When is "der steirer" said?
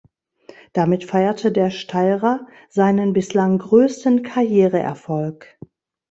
1.51-2.47